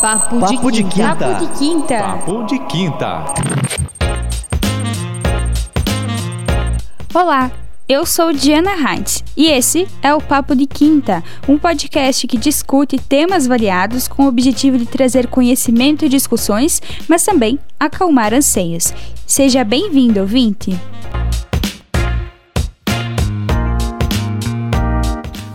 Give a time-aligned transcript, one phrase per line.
[0.00, 1.16] Papo, Papo de, quinta.
[1.16, 1.98] Papo de quinta.
[1.98, 3.24] Papo de quinta.
[7.12, 7.50] Olá,
[7.88, 12.98] eu sou Diana Heinz e esse é o Papo de Quinta, um podcast que discute
[12.98, 18.94] temas variados com o objetivo de trazer conhecimento e discussões, mas também acalmar anseios.
[19.26, 20.78] Seja bem-vindo, ouvinte!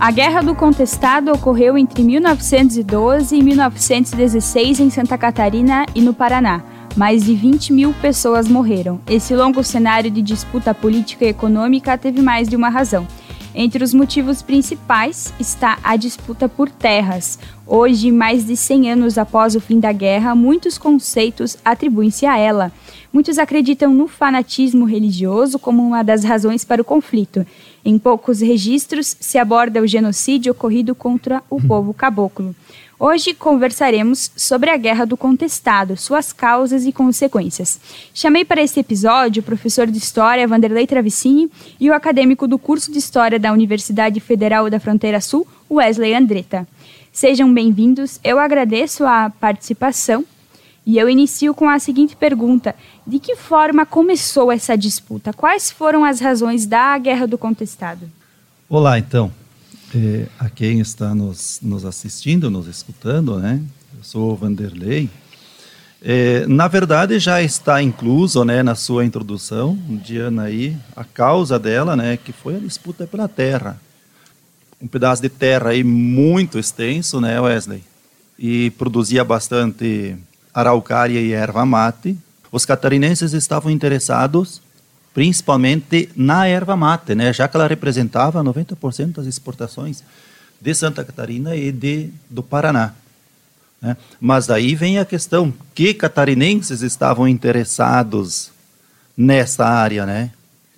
[0.06, 6.64] A Guerra do Contestado ocorreu entre 1912 e 1916 em Santa Catarina e no Paraná.
[6.96, 9.02] Mais de 20 mil pessoas morreram.
[9.10, 13.08] Esse longo cenário de disputa política e econômica teve mais de uma razão.
[13.56, 17.40] Entre os motivos principais está a disputa por terras.
[17.66, 22.72] Hoje, mais de 100 anos após o fim da guerra, muitos conceitos atribuem-se a ela.
[23.12, 27.44] Muitos acreditam no fanatismo religioso como uma das razões para o conflito.
[27.88, 32.56] Em poucos registros se aborda o genocídio ocorrido contra o povo caboclo.
[32.98, 37.80] Hoje conversaremos sobre a Guerra do Contestado, suas causas e consequências.
[38.12, 41.48] Chamei para este episódio o professor de História Vanderlei Travicini
[41.80, 46.68] e o acadêmico do curso de História da Universidade Federal da Fronteira Sul, Wesley Andretta.
[47.12, 50.26] Sejam bem-vindos, eu agradeço a participação
[50.86, 55.34] e eu inicio com a seguinte pergunta: de que forma começou essa disputa?
[55.34, 58.10] Quais foram as razões da Guerra do Contestado?
[58.70, 59.32] Olá, então.
[59.94, 63.62] É, a quem está nos, nos assistindo, nos escutando, né?
[63.98, 65.10] Eu sou o Vanderlei.
[66.02, 71.96] É, na verdade, já está incluso né, na sua introdução, Diana, aí, a causa dela,
[71.96, 73.82] né, que foi a disputa pela terra.
[74.80, 77.84] Um pedaço de terra aí muito extenso, né, Wesley?
[78.38, 80.16] E produzia bastante
[80.56, 82.18] araucária e erva mate.
[82.50, 84.62] Os catarinenses estavam interessados
[85.14, 90.04] principalmente na erva mate, né, já que ela representava 90% das exportações
[90.60, 92.94] de Santa Catarina e de, do Paraná.
[93.82, 93.96] Né?
[94.20, 98.52] Mas daí vem a questão, que catarinenses estavam interessados
[99.16, 100.32] nessa área, né?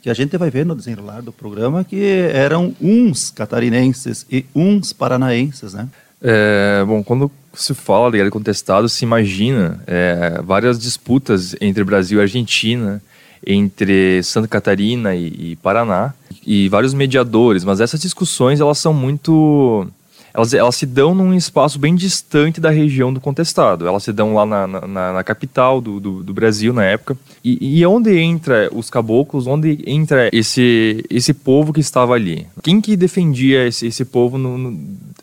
[0.03, 4.93] Que a gente vai ver no desenrolar do programa que eram uns catarinenses e uns
[4.93, 5.89] paranaenses, né?
[6.21, 12.21] É, bom, quando se fala guerra contestado, se imagina é, várias disputas entre Brasil e
[12.21, 13.01] Argentina,
[13.45, 16.13] entre Santa Catarina e, e, Paraná,
[16.45, 19.87] e vários mediadores, mas essas discussões elas são muito...
[20.33, 23.87] Elas, elas se dão num espaço bem distante da região do contestado.
[23.87, 27.17] Elas se dão lá na, na, na capital do, do, do, Brasil na época.
[27.43, 32.45] E, e onde entra os caboclos, onde entra esse, esse povo que estava ali?
[32.61, 34.79] Quem que defendia esse, esse povo no, no,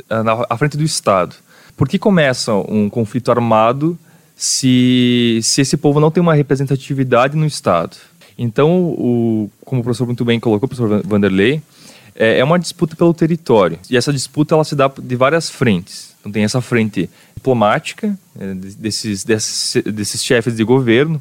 [0.09, 1.37] na, à frente do Estado?
[1.77, 3.99] Por que começa um conflito armado
[4.37, 7.97] se, se esse povo não tem uma representatividade no Estado?
[8.39, 11.63] Então, o, como o professor muito bem colocou, o professor Vanderlei,
[12.15, 13.79] é, é uma disputa pelo território.
[13.91, 16.15] E essa disputa ela se dá de várias frentes.
[16.21, 21.21] Então, tem essa frente diplomática, é, desses, desses, desses chefes de governo,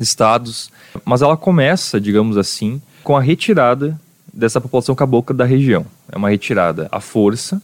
[0.00, 0.70] estados,
[1.04, 4.00] mas ela começa, digamos assim, com a retirada
[4.32, 5.84] dessa população cabocla da região.
[6.10, 7.60] É uma retirada à força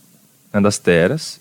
[0.53, 1.41] né, das terras,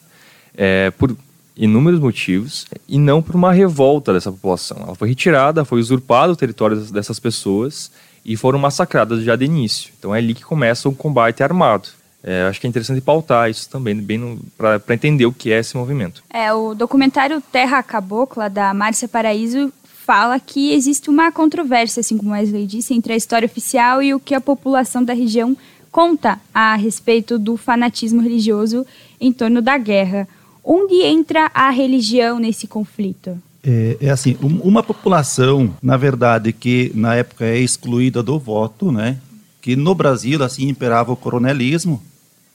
[0.55, 1.15] é, por
[1.55, 4.77] inúmeros motivos, e não por uma revolta dessa população.
[4.81, 7.91] Ela foi retirada, foi usurpado o território dessas pessoas
[8.23, 9.91] e foram massacradas já de início.
[9.97, 11.89] Então é ali que começa um combate armado.
[12.23, 15.77] É, acho que é interessante pautar isso também, bem para entender o que é esse
[15.77, 16.23] movimento.
[16.29, 19.71] É, o documentário Terra Cabocla, da Márcia Paraíso,
[20.07, 24.19] fala que existe uma controvérsia, assim como Wesley disse, entre a história oficial e o
[24.19, 25.55] que a população da região
[25.97, 28.85] conta a respeito do fanatismo religioso
[29.19, 30.27] em torno da guerra.
[30.63, 33.35] Onde entra a religião nesse conflito?
[33.63, 39.17] É, é assim, uma população, na verdade, que na época é excluída do voto, né?
[39.59, 41.99] Que no Brasil assim imperava o coronelismo,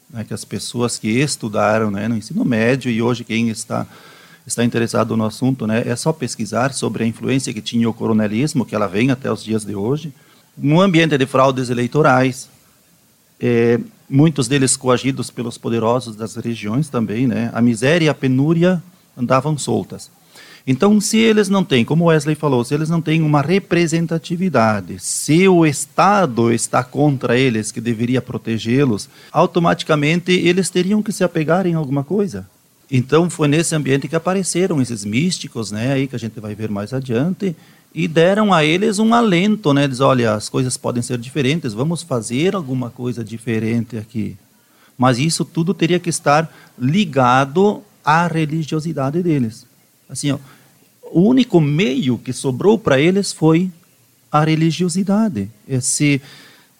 [0.08, 3.84] né, que as pessoas que estudaram, né, no ensino médio e hoje quem está
[4.46, 8.64] está interessado no assunto, né, é só pesquisar sobre a influência que tinha o coronelismo,
[8.64, 10.12] que ela vem até os dias de hoje,
[10.56, 12.51] no ambiente de fraudes eleitorais,
[13.42, 17.50] é, muitos deles coagidos pelos poderosos das regiões também, né?
[17.52, 18.80] A miséria e a penúria
[19.16, 20.08] andavam soltas.
[20.64, 25.48] Então, se eles não têm, como Wesley falou, se eles não têm uma representatividade, se
[25.48, 31.74] o Estado está contra eles, que deveria protegê-los, automaticamente eles teriam que se apegar em
[31.74, 32.46] alguma coisa.
[32.88, 36.70] Então, foi nesse ambiente que apareceram esses místicos, né, aí que a gente vai ver
[36.70, 37.56] mais adiante,
[37.94, 39.86] e deram a eles um alento, né?
[39.86, 44.36] Diz, olha, as coisas podem ser diferentes, vamos fazer alguma coisa diferente aqui.
[44.96, 49.66] Mas isso tudo teria que estar ligado à religiosidade deles.
[50.08, 50.38] Assim, ó,
[51.10, 53.70] o único meio que sobrou para eles foi
[54.30, 55.50] a religiosidade.
[55.82, 56.22] Se,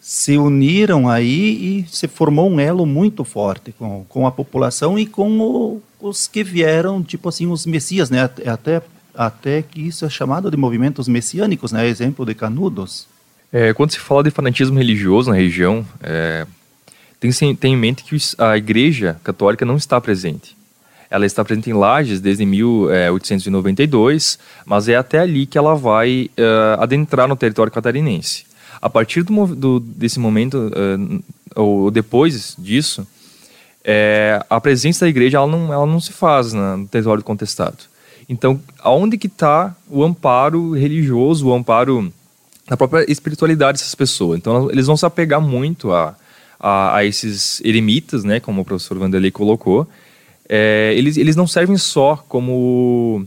[0.00, 5.04] se uniram aí e se formou um elo muito forte com, com a população e
[5.04, 8.22] com o, os que vieram, tipo assim, os messias, né?
[8.46, 8.82] Até,
[9.14, 11.86] até que isso é chamado de movimentos messiânicos, né?
[11.86, 13.06] Exemplo de Canudos.
[13.52, 16.46] É, quando se fala de fanatismo religioso na região, é,
[17.20, 20.56] tem, tem em mente que a Igreja Católica não está presente.
[21.10, 26.80] Ela está presente em Lages desde 1892, mas é até ali que ela vai uh,
[26.80, 28.46] adentrar no território catarinense.
[28.80, 31.22] A partir do, do, desse momento, uh,
[31.54, 33.06] ou depois disso,
[33.84, 37.91] é, a presença da igreja ela não, ela não se faz no território contestado.
[38.28, 42.12] Então, aonde que está o amparo religioso, o amparo
[42.68, 44.38] da própria espiritualidade dessas pessoas?
[44.38, 46.14] Então, eles vão se apegar muito a,
[46.58, 49.88] a, a esses eremitas, né, como o professor Vanderlei colocou,
[50.48, 53.26] é, eles, eles não servem só como,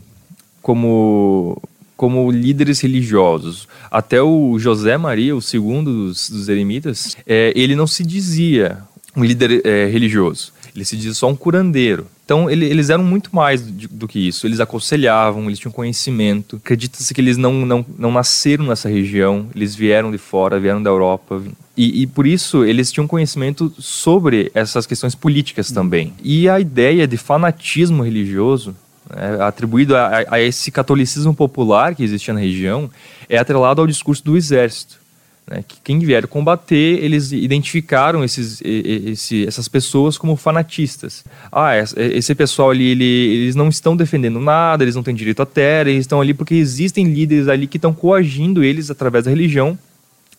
[0.62, 1.60] como,
[1.96, 3.66] como líderes religiosos.
[3.90, 8.78] Até o José Maria, o segundo dos, dos eremitas, é, ele não se dizia
[9.16, 10.52] um líder é, religioso.
[10.76, 12.06] Ele se dizia só um curandeiro.
[12.24, 14.46] Então, ele, eles eram muito mais do, do, que isso.
[14.46, 16.56] Eles aconselhavam, eles tinham conhecimento.
[16.56, 20.90] Acredita-se que eles não, não, não nasceram nessa região, eles vieram de fora, vieram da
[20.90, 21.42] Europa,
[21.76, 26.14] e, e, por isso eles tinham conhecimento sobre essas questões políticas também.
[26.22, 28.74] E a ideia de fanatismo religioso,
[29.14, 32.90] né, atribuído a, a, esse catolicismo popular que existia na região,
[33.28, 35.05] é atrelado ao discurso do exército.
[35.48, 41.24] Né, que quem vier combater, eles identificaram esses, esse, essas pessoas como fanatistas.
[41.52, 45.46] Ah, esse pessoal ali, ele, eles não estão defendendo nada, eles não têm direito à
[45.46, 49.78] terra, eles estão ali porque existem líderes ali que estão coagindo eles através da religião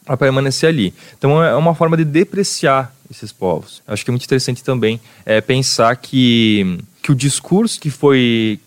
[0.05, 0.93] para permanecer ali.
[1.17, 3.81] Então é uma forma de depreciar esses povos.
[3.87, 8.59] Acho que é muito interessante também é, pensar que, que o discurso que foi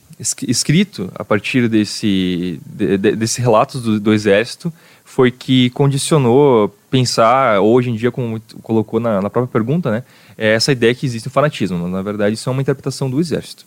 [0.46, 4.72] escrito a partir desse, de, desse relatos do, do, exército
[5.10, 10.04] foi que condicionou pensar hoje em dia, como colocou na, na própria pergunta, né,
[10.38, 11.88] é essa ideia que existe o fanatismo.
[11.88, 13.66] Na verdade, isso é uma interpretação do exército.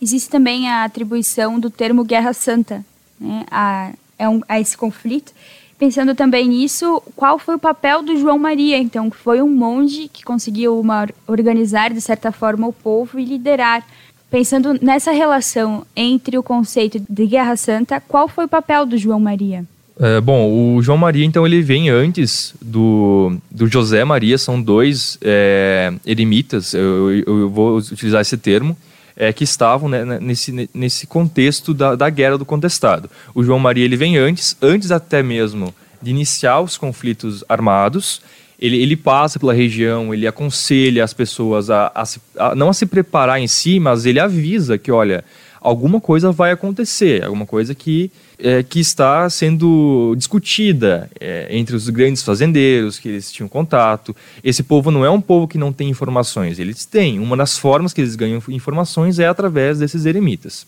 [0.00, 2.84] Existe também a atribuição do termo Guerra Santa
[3.18, 5.32] né, a, a, um, a esse conflito
[5.76, 10.08] Pensando também nisso, qual foi o papel do João Maria, então, que foi um monge
[10.08, 13.84] que conseguiu uma, organizar, de certa forma, o povo e liderar.
[14.30, 19.18] Pensando nessa relação entre o conceito de Guerra Santa, qual foi o papel do João
[19.18, 19.66] Maria?
[19.98, 25.16] É, bom, o João Maria, então, ele vem antes do, do José Maria, são dois
[25.22, 28.76] é, eremitas, eu, eu, eu vou utilizar esse termo,
[29.16, 33.08] é, que estavam né, nesse, nesse contexto da, da guerra do contestado.
[33.34, 38.20] O João Maria ele vem antes, antes até mesmo de iniciar os conflitos armados.
[38.58, 42.74] Ele, ele passa pela região, ele aconselha as pessoas a, a, se, a não a
[42.74, 45.24] se preparar em si, mas ele avisa que, olha,
[45.60, 51.88] alguma coisa vai acontecer, alguma coisa que, é, que está sendo discutida é, entre os
[51.88, 54.14] grandes fazendeiros, que eles tinham contato.
[54.42, 57.18] Esse povo não é um povo que não tem informações, eles têm.
[57.18, 60.66] Uma das formas que eles ganham informações é através desses eremitas.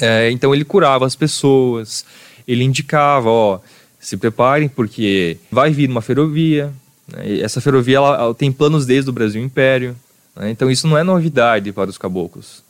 [0.00, 2.04] É, então ele curava as pessoas,
[2.48, 3.60] ele indicava, ó,
[4.00, 6.72] se preparem porque vai vir uma ferrovia.
[7.06, 9.96] Né, essa ferrovia ela, ela tem planos desde o Brasil Império.
[10.34, 12.63] Né, então isso não é novidade para os caboclos.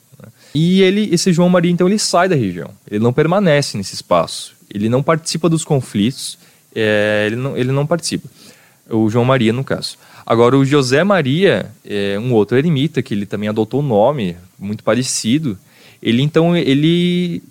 [0.55, 2.69] E ele, esse João Maria, então, ele sai da região.
[2.89, 4.55] Ele não permanece nesse espaço.
[4.73, 6.39] Ele não participa dos conflitos.
[6.73, 8.29] É, ele, não, ele não participa.
[8.89, 9.97] O João Maria, no caso.
[10.25, 14.81] Agora, o José Maria, é um outro eremita, que ele também adotou um nome muito
[14.81, 15.57] parecido.
[16.01, 17.43] Ele, então, ele,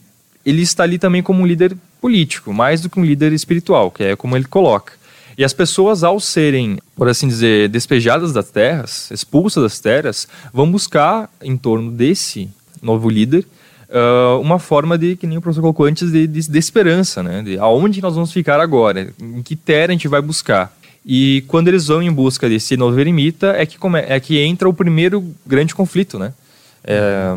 [0.44, 4.02] ele está ali também como um líder político, mais do que um líder espiritual, que
[4.02, 4.94] é como ele coloca.
[5.36, 10.70] E as pessoas, ao serem, por assim dizer, despejadas das terras, expulsas das terras, vão
[10.70, 12.48] buscar em torno desse
[12.84, 13.46] novo líder,
[13.88, 17.42] uh, uma forma de, que nem o professor colocou antes, de, de, de, esperança, né?
[17.42, 20.76] De aonde nós vamos ficar agora, em que terra a gente vai buscar.
[21.04, 24.68] E quando eles vão em busca desse novo eremita, é que, come, é que entra
[24.68, 26.32] o primeiro grande conflito, né?
[26.82, 27.34] É,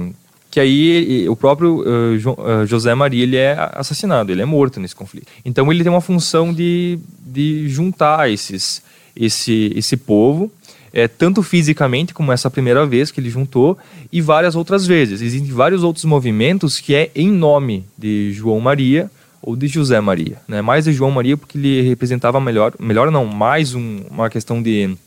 [0.49, 4.79] que aí o próprio uh, jo, uh, José Maria ele é assassinado, ele é morto
[4.79, 5.27] nesse conflito.
[5.43, 8.81] Então ele tem uma função de, de juntar esses,
[9.15, 10.51] esse, esse povo
[10.97, 13.77] é, tanto fisicamente como essa primeira vez que ele juntou
[14.11, 15.21] e várias outras vezes.
[15.21, 19.07] Existem vários outros movimentos que é em nome de João Maria
[19.39, 20.59] ou de José Maria, né?
[20.59, 24.97] Mais de João Maria porque ele representava melhor, melhor não, mais um, uma questão de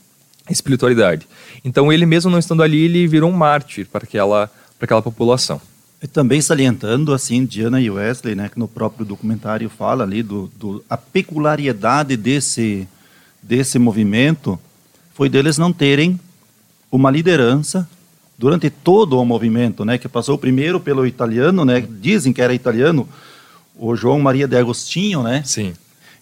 [0.49, 1.27] espiritualidade.
[1.61, 5.59] Então ele mesmo não estando ali, ele virou um mártir para aquela para aquela população.
[6.01, 10.49] E também salientando assim Diana e Wesley, né, que no próprio documentário fala ali do,
[10.57, 12.87] do a peculiaridade desse
[13.43, 14.57] desse movimento
[15.13, 16.19] foi deles não terem
[16.91, 17.87] uma liderança
[18.37, 23.07] durante todo o movimento, né, que passou primeiro pelo italiano, né, dizem que era italiano,
[23.77, 25.43] o João Maria de Agostinho, né?
[25.45, 25.73] Sim.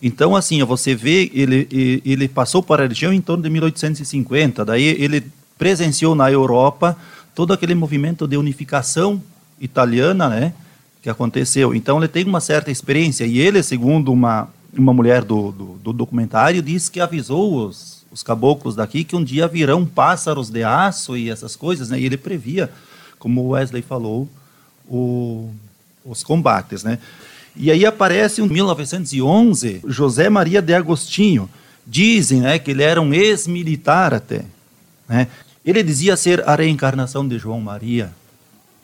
[0.01, 4.83] Então, assim, você vê, ele, ele passou para a região em torno de 1850, daí
[4.83, 5.25] ele
[5.57, 6.97] presenciou na Europa
[7.33, 9.21] todo aquele movimento de unificação
[9.59, 10.53] italiana, né,
[11.01, 11.73] que aconteceu.
[11.73, 15.93] Então ele tem uma certa experiência e ele, segundo uma uma mulher do, do, do
[15.93, 21.15] documentário, diz que avisou os, os caboclos daqui que um dia virão pássaros de aço
[21.15, 21.97] e essas coisas, né?
[21.97, 22.69] E ele previa,
[23.17, 24.27] como o Wesley falou,
[24.85, 25.49] o,
[26.03, 26.99] os combates, né?
[27.55, 31.49] E aí aparece em 1911 José Maria de Agostinho.
[31.87, 34.43] Dizem né, que ele era um ex-militar até.
[35.07, 35.27] Né?
[35.65, 38.11] Ele dizia ser a reencarnação de João Maria.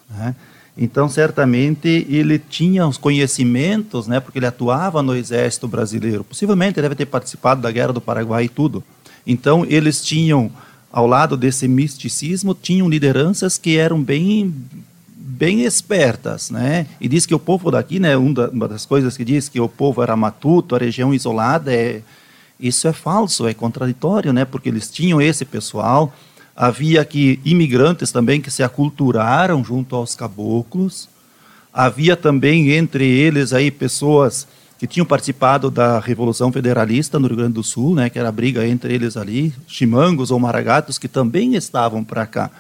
[0.10, 0.34] Né?
[0.78, 6.24] Então, certamente, ele tinha os conhecimentos, né, porque ele atuava no exército brasileiro.
[6.24, 8.84] Possivelmente, ele deve ter participado da Guerra do Paraguai e tudo.
[9.26, 10.52] Então, eles tinham,
[10.92, 14.54] ao lado desse misticismo, tinham lideranças que eram bem
[15.36, 16.88] bem espertas, né?
[17.00, 20.02] E diz que o povo daqui, né, uma das coisas que diz que o povo
[20.02, 22.02] era matuto, a região isolada, é
[22.58, 24.46] isso é falso, é contraditório, né?
[24.46, 26.14] Porque eles tinham esse pessoal,
[26.56, 31.10] havia aqui imigrantes também que se aculturaram junto aos caboclos,
[31.74, 37.54] havia também entre eles aí pessoas que tinham participado da Revolução Federalista no Rio Grande
[37.54, 41.56] do Sul, né, que era a briga entre eles ali, chimangos ou maragatos, que também
[41.56, 42.52] estavam para cá.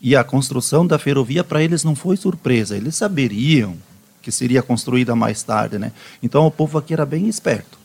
[0.00, 3.76] E a construção da ferrovia para eles não foi surpresa, eles saberiam
[4.22, 5.92] que seria construída mais tarde, né?
[6.22, 7.78] Então o povo aqui era bem esperto.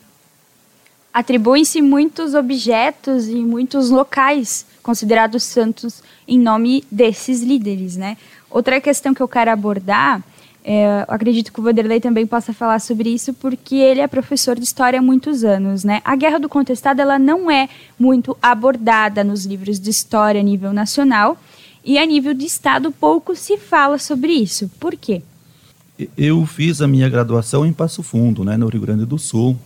[1.12, 8.18] Atribuem-se muitos objetos e muitos locais considerados santos em nome desses líderes, né?
[8.50, 10.22] Outra questão que eu quero abordar,
[10.68, 14.64] é, acredito que o Vanderlei também possa falar sobre isso, porque ele é professor de
[14.64, 16.02] história há muitos anos, né?
[16.04, 20.72] A Guerra do Contestado, ela não é muito abordada nos livros de história a nível
[20.72, 21.38] nacional,
[21.84, 24.68] e a nível de Estado, pouco se fala sobre isso.
[24.80, 25.22] Por quê?
[26.18, 29.56] Eu fiz a minha graduação em Passo Fundo, né, no Rio Grande do Sul.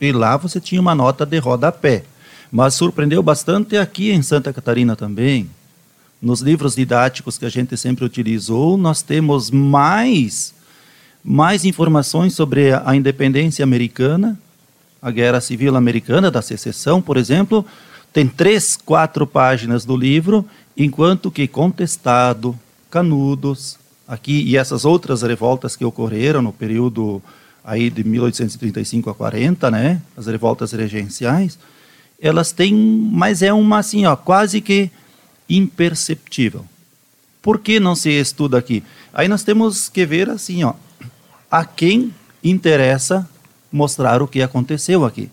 [0.00, 2.04] E lá você tinha uma nota de rodapé.
[2.52, 5.50] Mas surpreendeu bastante aqui em Santa Catarina também.
[6.20, 10.54] Nos livros didáticos que a gente sempre utilizou, nós temos mais,
[11.22, 14.38] mais informações sobre a independência americana,
[15.00, 17.64] a Guerra Civil Americana, da secessão, por exemplo.
[18.12, 20.44] Tem três, quatro páginas do livro
[20.76, 22.58] enquanto que Contestado,
[22.90, 27.22] Canudos, aqui e essas outras revoltas que ocorreram no período
[27.64, 31.58] aí de 1835 a 40, né, as revoltas regenciais,
[32.20, 34.90] elas têm, mas é uma assim, ó, quase que
[35.48, 36.64] imperceptível.
[37.42, 38.82] Por que não se estuda aqui?
[39.12, 40.74] Aí nós temos que ver assim, ó,
[41.50, 42.12] a quem
[42.42, 43.28] interessa
[43.70, 45.30] mostrar o que aconteceu aqui.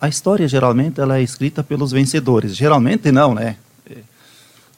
[0.00, 2.56] A história geralmente ela é escrita pelos vencedores.
[2.56, 3.56] Geralmente não, né?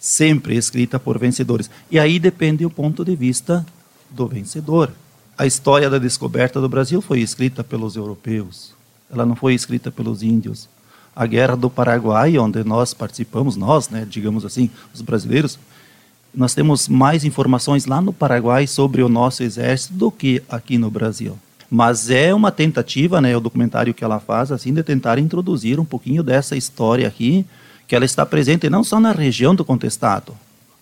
[0.00, 1.71] sempre escrita por vencedores.
[1.90, 3.64] E aí depende o ponto de vista
[4.09, 4.90] do vencedor.
[5.37, 8.75] A história da descoberta do Brasil foi escrita pelos europeus,
[9.11, 10.69] ela não foi escrita pelos índios.
[11.14, 15.59] A guerra do Paraguai, onde nós participamos, nós, né, digamos assim, os brasileiros,
[16.35, 20.90] nós temos mais informações lá no Paraguai sobre o nosso exército do que aqui no
[20.90, 21.37] Brasil.
[21.69, 25.85] Mas é uma tentativa, né, o documentário que ela faz, assim, de tentar introduzir um
[25.85, 27.45] pouquinho dessa história aqui,
[27.87, 30.35] que ela está presente não só na região do contestado,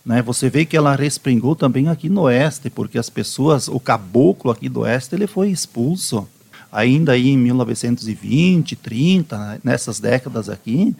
[0.05, 0.21] né?
[0.21, 4.69] Você vê que ela respingou também aqui no oeste, porque as pessoas, o caboclo aqui
[4.69, 6.27] do oeste, ele foi expulso
[6.71, 10.95] ainda aí em 1920, 30, nessas décadas aqui,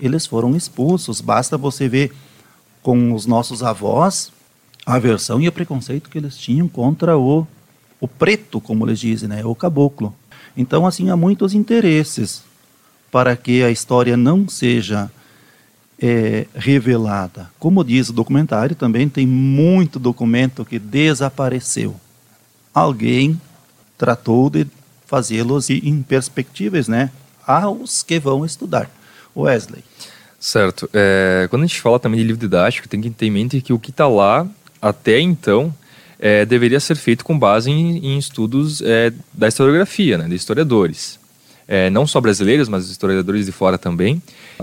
[0.00, 1.20] eles foram expulsos.
[1.20, 2.12] Basta você ver
[2.82, 4.32] com os nossos avós
[4.84, 7.46] a aversão e o preconceito que eles tinham contra o,
[8.00, 9.44] o preto, como eles dizem, né?
[9.44, 10.14] o caboclo.
[10.56, 12.42] Então, assim, há muitos interesses
[13.10, 15.10] para que a história não seja
[15.98, 17.50] é, revelada.
[17.58, 21.94] Como diz o documentário, também tem muito documento que desapareceu.
[22.74, 23.40] Alguém
[23.96, 24.66] tratou de
[25.06, 27.10] fazê-los imperspectíveis, né,
[27.46, 28.90] aos que vão estudar.
[29.36, 29.82] Wesley.
[30.38, 30.88] Certo.
[30.92, 33.72] É, quando a gente fala também de livro didático, tem que ter em mente que
[33.72, 34.46] o que está lá
[34.80, 35.74] até então
[36.18, 41.18] é, deveria ser feito com base em, em estudos é, da historiografia, né, de historiadores
[41.66, 44.22] é, não só brasileiros, mas historiadores de fora também.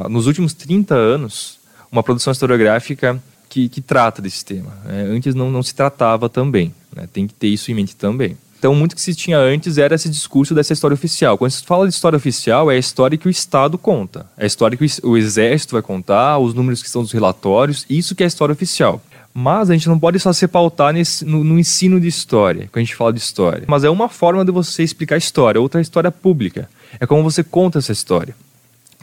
[0.09, 1.59] Nos últimos 30 anos,
[1.91, 4.71] uma produção historiográfica que, que trata desse tema.
[4.87, 7.07] É, antes não, não se tratava também, né?
[7.11, 8.37] tem que ter isso em mente também.
[8.61, 11.35] Então, muito que se tinha antes era esse discurso dessa história oficial.
[11.35, 14.27] Quando se fala de história oficial, é a história que o Estado conta.
[14.37, 18.13] É a história que o Exército vai contar, os números que estão nos relatórios, isso
[18.13, 19.01] que é a história oficial.
[19.33, 22.83] Mas a gente não pode só se pautar nesse, no, no, ensino de história, quando
[22.83, 23.63] a gente fala de história.
[23.65, 27.07] Mas é uma forma de você explicar a história, outra é a história pública é
[27.07, 28.35] como você conta essa história.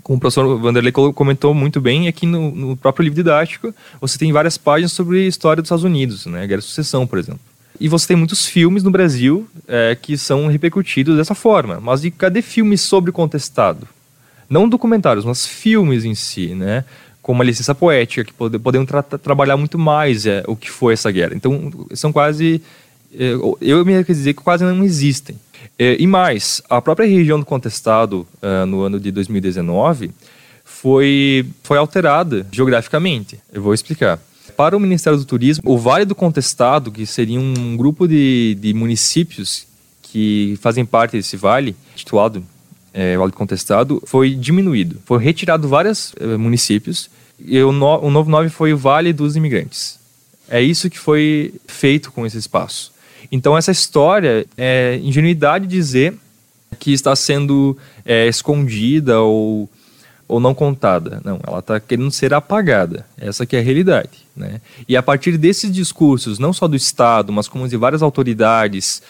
[0.04, 4.32] Como o professor Vanderlei comentou muito bem, aqui no, no próprio livro didático, você tem
[4.32, 6.46] várias páginas sobre a história dos Estados Unidos, né?
[6.46, 7.40] Guerra de Sucessão, por exemplo.
[7.80, 11.80] E você tem muitos filmes no Brasil é, que são repercutidos dessa forma.
[11.80, 13.86] Mas e cadê filmes sobre contestado?
[14.48, 16.84] Não documentários, mas filmes em si, né?
[17.28, 20.94] com uma licença poética, que pode, podemos tra trabalhar muito mais é, o que foi
[20.94, 21.34] essa guerra.
[21.34, 22.62] Então, são quase.
[23.12, 25.38] É, eu me dizer que quase não existem.
[25.78, 30.10] É, e mais, a própria região do contestado, uh, no ano de 2019,
[30.64, 33.38] foi, foi alterada geograficamente.
[33.52, 34.18] Eu vou explicar.
[34.58, 38.74] Para o Ministério do Turismo, o Vale do Contestado, que seria um grupo de, de
[38.74, 39.64] municípios
[40.02, 42.44] que fazem parte desse vale, titulado
[42.92, 45.00] é, Vale do Contestado, foi diminuído.
[45.06, 49.36] Foi retirado vários é, municípios e o, no, o novo nome foi o Vale dos
[49.36, 49.96] Imigrantes.
[50.48, 52.92] É isso que foi feito com esse espaço.
[53.30, 56.14] Então, essa história é ingenuidade dizer
[56.80, 59.70] que está sendo é, escondida ou
[60.28, 61.22] ou não contada.
[61.24, 63.06] Não, ela está querendo ser apagada.
[63.16, 64.27] Essa que é a realidade.
[64.38, 64.60] Né?
[64.88, 69.02] E a partir desses discursos, não só do Estado, mas como de várias autoridades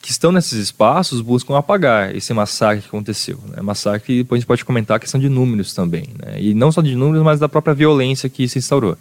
[0.00, 3.38] que estão nesses espaços, buscam apagar esse massacre que aconteceu.
[3.48, 3.62] Né?
[3.62, 6.08] Massacre, depois a gente pode comentar a questão de números também.
[6.18, 6.40] Né?
[6.40, 8.96] E não só de números, mas da própria violência que se instaurou.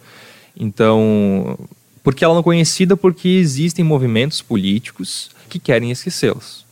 [0.56, 1.58] Então,
[2.04, 6.66] porque ela não é conhecida porque existem movimentos políticos que querem esquecê-los.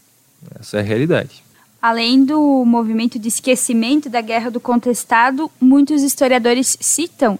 [0.59, 1.43] Essa é a realidade.
[1.81, 7.39] Além do movimento de esquecimento da Guerra do Contestado, muitos historiadores citam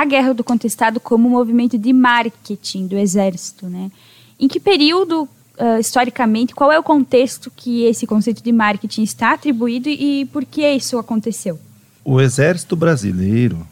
[0.00, 3.66] a Guerra do Contestado como um movimento de marketing do Exército.
[3.66, 3.90] Né?
[4.38, 5.22] Em que período,
[5.58, 10.44] uh, historicamente, qual é o contexto que esse conceito de marketing está atribuído e por
[10.44, 11.58] que isso aconteceu?
[12.04, 13.66] O Exército Brasileiro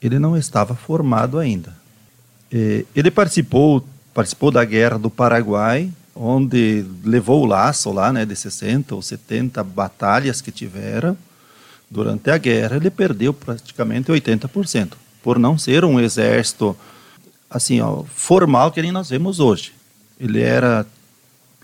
[0.00, 1.74] ele não estava formado ainda.
[2.52, 8.34] É, ele participou, participou da Guerra do Paraguai onde levou o laço lá, né, de
[8.34, 11.16] 60 ou 70 batalhas que tiveram
[11.90, 14.94] durante a guerra, ele perdeu praticamente 80%,
[15.26, 16.76] por não ser um exército
[17.50, 19.72] assim, ó, formal que nem nós vemos hoje.
[20.20, 20.86] Ele era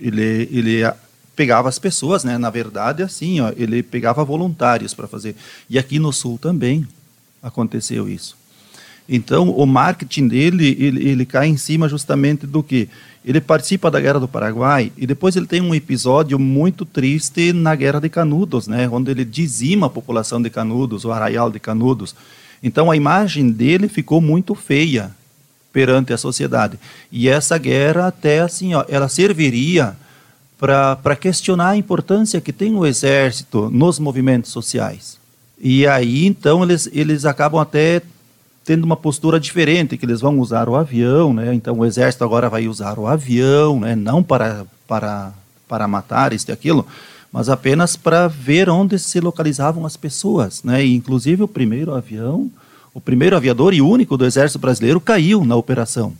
[0.01, 0.93] ele ele
[1.37, 5.37] pegava as pessoas, né, na verdade assim, ó, ele pegava voluntários para fazer.
[5.71, 6.85] E aqui no sul também
[7.41, 8.37] aconteceu isso.
[9.09, 12.89] Então, o marketing dele, ele, ele cai em cima justamente do que
[13.25, 17.77] ele participa da Guerra do Paraguai e depois ele tem um episódio muito triste na
[17.77, 22.13] Guerra de Canudos, né, onde ele dizima a população de Canudos, o arraial de Canudos.
[22.63, 25.11] Então a imagem dele ficou muito feia
[25.73, 26.79] perante a sociedade.
[27.11, 29.97] E essa guerra até assim, ó, ela serviria
[30.59, 35.19] para questionar a importância que tem o exército nos movimentos sociais.
[35.59, 38.03] E aí então eles eles acabam até
[38.65, 41.53] tendo uma postura diferente, que eles vão usar o avião, né?
[41.53, 43.97] Então o exército agora vai usar o avião, né?
[43.97, 45.33] Não para para
[45.69, 46.87] para matar isso e aquilo,
[47.33, 50.85] mas apenas para ver onde se localizavam as pessoas, né?
[50.85, 52.51] E, inclusive o primeiro avião,
[52.93, 56.13] o primeiro aviador e único do exército brasileiro caiu na operação.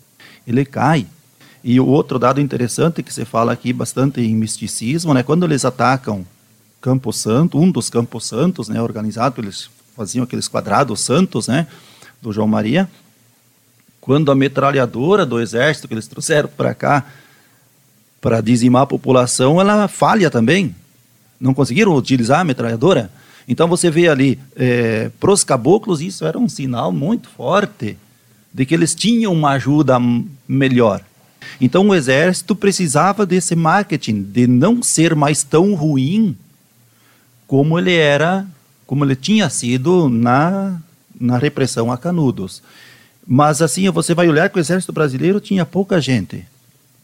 [0.47, 1.07] Ele cai.
[1.63, 5.23] E o outro dado interessante que se fala aqui bastante em misticismo, né?
[5.23, 6.27] Quando eles atacam
[6.81, 8.81] Campo Santo, um dos Campos Santos, né?
[8.83, 11.67] Organizado, eles faziam aqueles quadrados santos, né?
[12.23, 12.89] do João Maria,
[14.01, 17.05] quando a metralhadora do exército que eles trouxeram para cá
[18.21, 20.75] para dizimar a população, ela falha também.
[21.43, 23.11] Não conseguiram utilizar a metralhadora.
[23.49, 27.99] Então você vê ali, é, para os caboclos, isso era um sinal muito forte
[28.55, 29.99] de que eles tinham uma ajuda
[30.47, 31.03] melhor.
[31.61, 36.37] Então o exército precisava desse marketing, de não ser mais tão ruim
[37.47, 38.47] como ele era,
[38.87, 40.81] como ele tinha sido na
[41.23, 42.63] na repressão a Canudos.
[43.27, 46.45] Mas assim, você vai olhar que o exército brasileiro tinha pouca gente,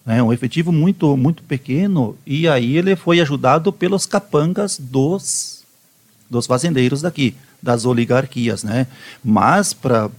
[0.09, 5.62] né, um efetivo muito muito pequeno, e aí ele foi ajudado pelos capangas dos
[6.31, 8.87] dos fazendeiros daqui, das oligarquias, né?
[9.23, 10.11] Mas para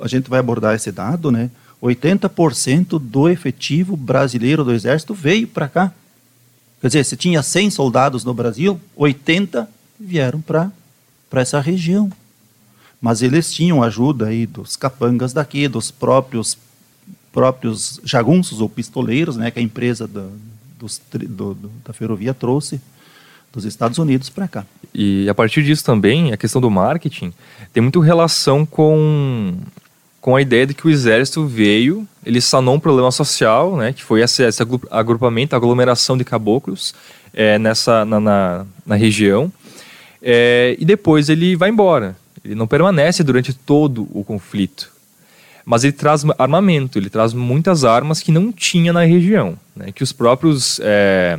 [0.00, 1.50] a gente vai abordar esse dado, né?
[1.82, 5.92] 80% do efetivo brasileiro do exército veio para cá.
[6.80, 9.68] Quer dizer, se tinha 100 soldados no Brasil, 80
[10.00, 10.72] vieram para
[11.34, 12.10] essa região
[13.04, 16.56] mas eles tinham ajuda aí dos capangas daqui, dos próprios
[17.34, 20.24] próprios jagunços ou pistoleiros, né, que a empresa da,
[20.78, 22.80] dos, do, da ferrovia trouxe
[23.52, 24.64] dos Estados Unidos para cá.
[24.94, 27.32] E a partir disso também, a questão do marketing
[27.72, 29.54] tem muito relação com,
[30.20, 34.02] com a ideia de que o exército veio, ele sanou um problema social, né, que
[34.02, 36.94] foi esse, esse agrupamento, aglomeração de caboclos
[37.32, 39.52] é, nessa, na, na, na região,
[40.22, 42.16] é, e depois ele vai embora.
[42.44, 44.93] Ele não permanece durante todo o conflito.
[45.64, 49.92] Mas ele traz armamento, ele traz muitas armas que não tinha na região, né?
[49.92, 51.38] que os próprios é,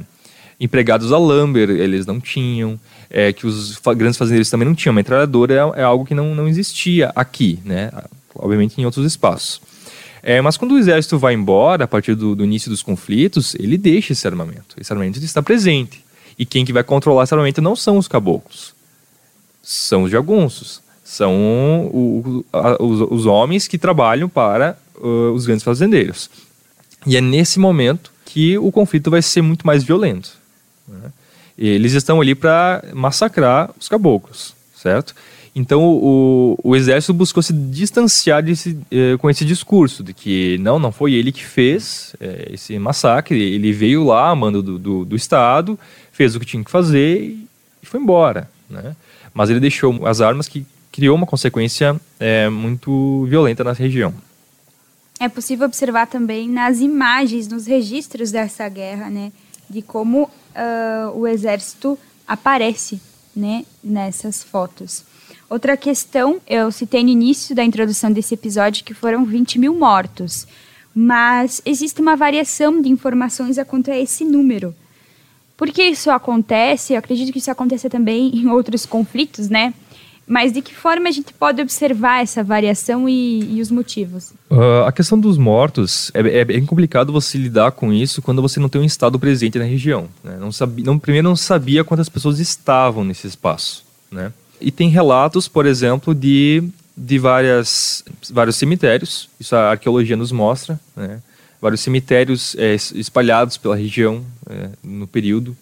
[0.60, 4.94] empregados da Lumber eles não tinham, é, que os grandes fazendeiros também não tinham.
[4.94, 7.92] A metralhadora é, é, algo que não, não existia aqui, né?
[8.34, 9.62] obviamente em outros espaços.
[10.24, 13.78] É, mas quando o exército vai embora, a partir do, do, início dos conflitos, ele
[13.78, 14.76] deixa esse armamento.
[14.76, 16.04] Esse armamento está presente.
[16.38, 18.74] E quem que vai controlar esse armamento não são os caboclos,
[19.62, 25.64] são os jagunços São o, a, os, os, homens que trabalham para uh, os grandes
[25.64, 26.32] fazendeiros.
[27.06, 30.32] E é nesse momento que o conflito vai ser muito mais violento.
[30.88, 31.12] Né?
[31.58, 35.14] Eles estão ali para massacrar os caboclos, certo?
[35.56, 40.78] Então o, o exército buscou se distanciar desse, eh, com esse discurso de que não,
[40.78, 45.06] não foi ele que fez eh, esse massacre, ele veio lá a mando do, do,
[45.06, 45.80] do, Estado,
[46.12, 47.48] fez o que tinha que fazer e,
[47.84, 48.50] foi embora.
[48.70, 48.98] Né?
[49.34, 50.66] Mas ele deixou as armas que
[50.96, 54.14] criou uma consequência eh, muito violenta na região.
[55.20, 59.34] É possível observar também nas imagens, nos registros dessa guerra, né,
[59.70, 63.02] de como uh, o exército aparece
[63.36, 65.04] né, nessas fotos.
[65.50, 70.48] Outra questão, eu citei no início da introdução desse episódio que foram 20 mil mortos,
[70.94, 74.74] mas existe uma variação de informações quanto a esse número.
[75.58, 76.94] Por que isso acontece?
[76.94, 79.74] Eu acredito que isso acontece também em outros conflitos, né?
[80.28, 84.34] Mas de que forma a gente pode observar essa variação e, e os motivos?
[84.50, 88.60] Uh, a questão dos mortos é, é, bem complicado você lidar com isso quando você
[88.60, 90.10] não tem um estado presente na região.
[90.24, 90.38] Né?
[90.40, 90.50] Não
[90.84, 94.34] não, primeiro não sabia quantas pessoas estavam nesse espaço, né?
[94.60, 96.64] E tem relatos, por exemplo, de,
[96.98, 101.22] de várias, vários cemitérios, isso a arqueologia nos mostra, né?
[101.62, 105.56] vários cemitérios é, espalhados pela região é, no período.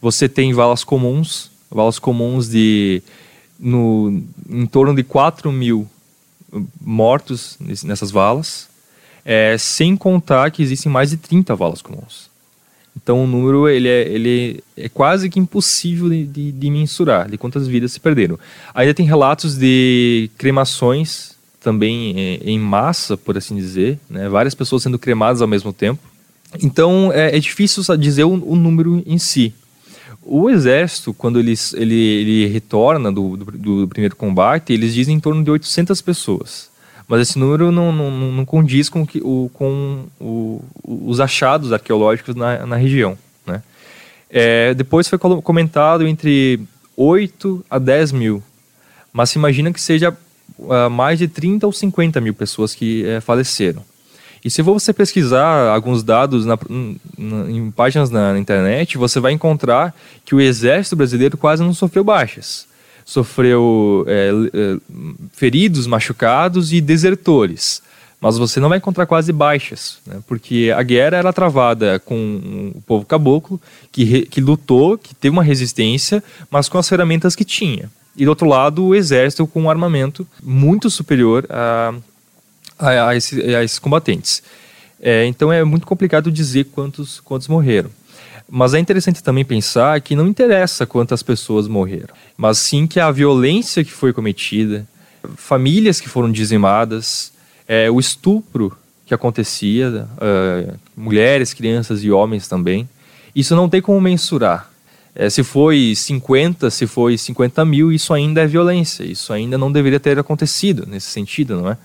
[0.00, 3.02] Você tem valas comuns, valas comuns de
[3.62, 5.88] no, em torno de 4 mil
[6.80, 8.68] mortos nessas valas,
[9.24, 12.30] é, sem contar que existem mais de 30 valas comuns.
[13.00, 17.38] Então o número ele é, ele é quase que impossível de, de, de, mensurar, de
[17.38, 18.38] quantas vidas se perderam.
[18.74, 24.28] Ainda tem relatos de cremações também é, em massa, por assim dizer, né?
[24.28, 26.02] várias pessoas sendo cremadas ao mesmo tempo.
[26.60, 29.54] Então é, é difícil dizer o, o, número em si.
[30.24, 33.44] O exército, quando ele, ele, ele retorna do, do,
[33.82, 36.72] do primeiro combate, eles dizem em torno de 800 pessoas
[37.12, 42.34] mas esse número não, não, não condiz com, que, o, com o, os achados arqueológicos
[42.34, 43.18] na, na região.
[43.46, 43.62] Né?
[44.30, 46.58] É, depois foi comentado entre
[46.96, 48.42] 8 a 10 mil,
[49.12, 50.16] mas se imagina que seja
[50.58, 53.84] uh, mais de 30 ou 50 mil pessoas que uh, faleceram.
[54.44, 56.58] E se você pesquisar alguns dados na,
[57.16, 62.02] na, em páginas na internet, você vai encontrar que o exército brasileiro quase não sofreu
[62.02, 62.66] baixas
[63.04, 64.76] sofreu é, é,
[65.32, 67.82] feridos, machucados e desertores.
[68.20, 70.20] Mas você não vai encontrar quase baixas, né?
[70.28, 75.32] porque a guerra era travada com o povo caboclo, que, re, que lutou, que teve
[75.32, 77.90] uma resistência, mas com as ferramentas que tinha.
[78.16, 81.94] E do outro lado, o exército com um armamento muito superior a,
[82.82, 84.42] a, a, esse, a esses combatentes.
[85.00, 87.90] É, então é muito complicado dizer quantos, quantos morreram.
[88.48, 93.10] Mas é interessante também pensar que não interessa quantas pessoas morreram, mas sim que a
[93.10, 94.86] violência que foi cometida,
[95.36, 97.32] famílias que foram dizimadas,
[97.66, 102.88] é, o estupro que acontecia, uh, mulheres, crianças e homens também.
[103.34, 104.70] Isso não tem como mensurar.
[105.14, 109.04] É, se foi 50, se foi 50 mil, isso ainda é violência.
[109.04, 111.76] Isso ainda não deveria ter acontecido nesse sentido, não é?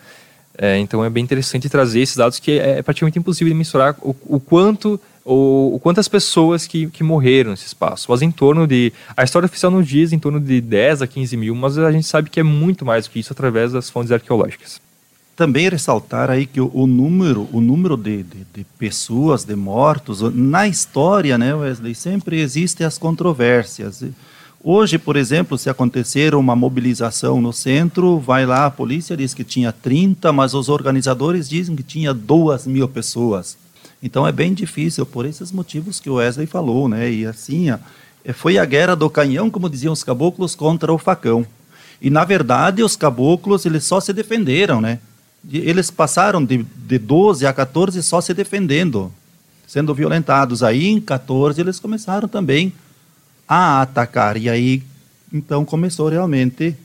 [0.57, 3.95] É então é bem interessante trazer esses dados que é, é praticamente impossível de mensurar
[4.01, 8.07] o, o quanto o, quantas pessoas que, que morreram nesse espaço.
[8.09, 8.93] Mas em torno de.
[9.15, 12.07] A história oficial nos diz em torno de 10 a 15 mil, mas a gente
[12.07, 14.79] sabe que é muito mais do que isso através das fontes arqueológicas.
[15.35, 20.21] Também ressaltar aí que o, o número, o número de, de, de, pessoas, de mortos,
[20.33, 24.03] na história, né, Wesley, sempre existem as controvérsias.
[24.69, 29.45] Hoje, por exemplo, se acontecer uma mobilização no centro, vai lá, a polícia diz que
[29.45, 33.57] tinha 30, mas os organizadores dizem que tinha 2 mil pessoas.
[34.03, 37.09] Então é bem difícil por esses motivos que o Wesley falou, né?
[37.09, 41.47] E assim, é, foi a guerra do canhão, como diziam os caboclos, contra o facão.
[42.01, 44.99] E na verdade os caboclos eles só se defenderam, né?
[45.49, 49.13] Eles passaram de, de 12 a 14 só se defendendo,
[49.65, 50.61] sendo violentados.
[50.61, 52.86] Aí em 14 eles começaram também a
[53.47, 54.37] atacar.
[54.37, 54.83] E aí
[55.31, 56.75] então começou realmente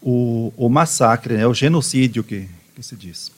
[0.00, 1.46] o, o massacre, né?
[1.46, 3.30] o genocídio que, que se diz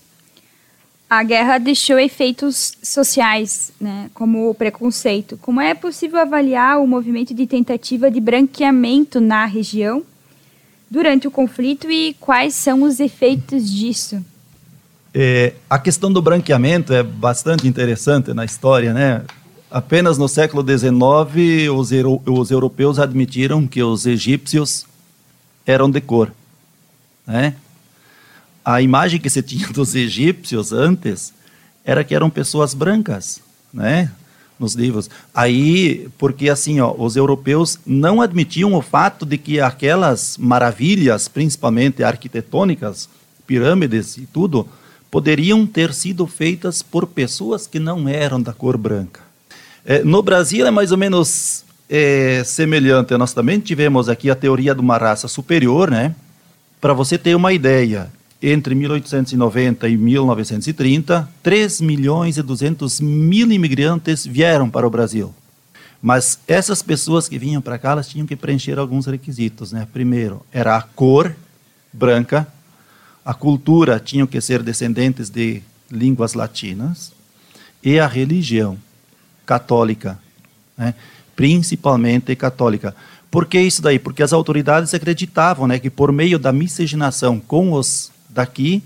[1.09, 5.39] a guerra deixou efeitos sociais, né, como o preconceito.
[5.41, 10.03] Como é possível avaliar o movimento de tentativa de branqueamento na região
[10.91, 14.25] durante o conflito e quais são os efeitos disso?
[15.13, 19.23] É, a questão do branqueamento é bastante interessante na história, né?
[19.71, 21.91] Apenas no século XIX os,
[22.27, 24.87] os europeus admitiram que os egípcios
[25.67, 26.33] eram de cor,
[27.27, 27.57] né?
[28.65, 31.35] a imagem que se tinha dos egípcios antes
[31.85, 33.41] era que eram pessoas brancas,
[33.73, 34.11] né?
[34.59, 35.11] nos livros.
[35.35, 42.03] Aí, porque assim, ó, os europeus não admitiam o fato de que aquelas maravilhas, principalmente
[42.03, 43.09] arquitetônicas,
[43.47, 44.67] pirâmides e tudo,
[45.11, 49.21] poderiam ter sido feitas por pessoas que não eram da cor branca.
[49.87, 53.17] É, no Brasil é mais ou menos é, semelhante.
[53.19, 56.15] Nós também tivemos aqui a teoria de uma raça superior, né?
[56.81, 58.11] Para você ter uma ideia,
[58.43, 65.35] entre 1890 e 1930, 3 milhões e 200 mil imigrantes vieram para o Brasil.
[66.01, 69.73] Mas essas pessoas que vinham para cá, elas tinham que preencher alguns requisitos.
[69.73, 69.87] Né?
[69.91, 71.35] Primeiro, era a cor
[71.93, 72.47] branca,
[73.25, 77.13] a cultura tinham que ser descendentes de línguas latinas,
[77.83, 78.79] e a religião
[79.47, 80.19] católica,
[80.77, 80.95] né?
[81.35, 82.95] principalmente católica.
[83.31, 83.99] Por que isso daí?
[83.99, 88.83] Porque as autoridades acreditavam né, que por meio da miscigenação com os daqui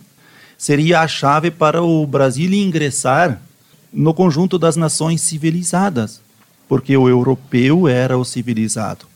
[0.57, 3.41] seria a chave para o Brasil ingressar
[3.93, 6.21] no conjunto das nações civilizadas,
[6.69, 9.07] porque o europeu era o civilizado.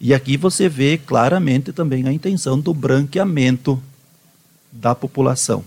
[0.00, 3.80] E aqui você vê claramente também a intenção do branqueamento
[4.72, 5.64] da população.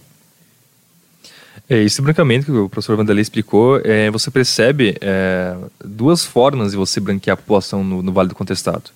[1.69, 6.77] É, esse branqueamento que o professor Vanderlei explicou, é, você percebe é, duas formas de
[6.77, 8.91] você branquear a população no, no Vale do Contestado.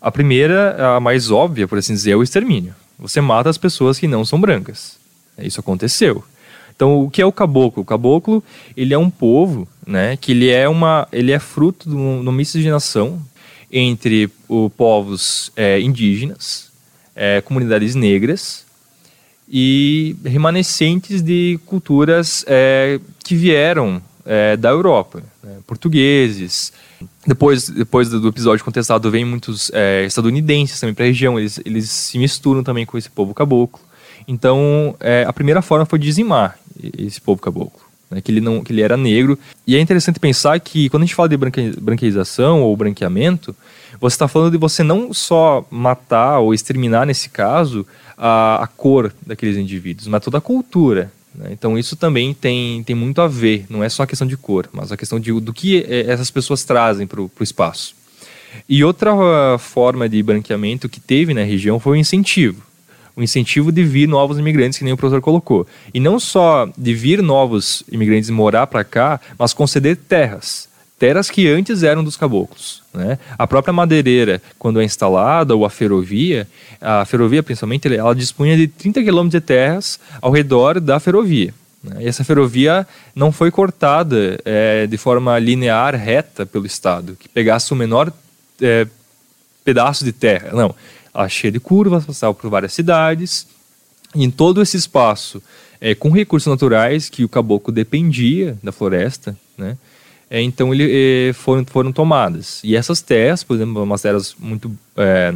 [0.00, 2.74] A primeira, a mais óbvia, por assim dizer, é o extermínio.
[2.98, 4.96] Você mata as pessoas que não são brancas.
[5.38, 6.24] Isso aconteceu.
[6.74, 7.82] Então, o que é o caboclo?
[7.82, 8.42] O caboclo,
[8.76, 13.20] ele é um povo, né, que ele é uma, ele é fruto de uma miscigenação
[13.70, 16.70] entre o, povos é, indígenas,
[17.14, 18.64] é, comunidades negras
[19.50, 26.72] e remanescentes de culturas é, que vieram é, da Europa, né, portugueses,
[27.26, 31.90] depois, depois do episódio contestado, vem muitos é, estadunidenses também para a região, eles, eles
[31.90, 33.80] se misturam também com esse povo caboclo.
[34.26, 36.58] Então, é, a primeira forma foi dizimar
[36.98, 37.80] esse povo caboclo,
[38.10, 39.38] né, que, ele não, que ele era negro.
[39.66, 43.56] E é interessante pensar que quando a gente fala de branque, branqueização ou branqueamento,
[44.00, 49.12] você está falando de você não só matar ou exterminar, nesse caso, a, a cor
[49.26, 51.12] daqueles indivíduos, mas toda a cultura.
[51.34, 51.50] Né?
[51.52, 54.68] Então isso também tem, tem muito a ver, não é só a questão de cor,
[54.72, 57.94] mas a questão de, do que eh, essas pessoas trazem para o espaço.
[58.68, 62.62] E outra uh, forma de branqueamento que teve na região foi o incentivo.
[63.14, 65.66] O incentivo de vir novos imigrantes, que nem o professor colocou.
[65.92, 71.48] E não só de vir novos imigrantes morar para cá, mas conceder terras terras que
[71.48, 72.82] antes eram dos caboclos.
[72.92, 73.18] Né?
[73.38, 76.48] A própria madeireira, quando é instalada, ou a ferrovia,
[76.80, 81.54] a ferrovia principalmente, ela dispunha de 30 quilômetros de terras ao redor da ferrovia.
[81.82, 82.02] Né?
[82.02, 87.72] E essa ferrovia não foi cortada é, de forma linear, reta pelo Estado, que pegasse
[87.72, 88.12] o menor
[88.60, 88.86] é,
[89.64, 90.50] pedaço de terra.
[90.52, 90.74] Não,
[91.14, 93.46] ela cheia de curvas, passava por várias cidades,
[94.14, 95.40] e em todo esse espaço,
[95.80, 99.76] é, com recursos naturais que o caboclo dependia da floresta, né?
[100.30, 102.60] É, então ele, é, foram, foram tomadas.
[102.62, 105.34] E essas terras, por exemplo, umas terras muito é,